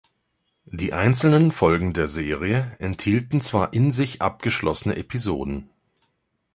Die 0.71 0.93
einzelnen 0.93 1.51
Folgen 1.51 1.93
der 1.93 2.07
Serie 2.07 2.75
enthielten 2.79 3.39
zwar 3.39 3.71
in 3.73 3.91
sich 3.91 4.19
abgeschlossene 4.19 4.97
Episoden. 4.97 5.69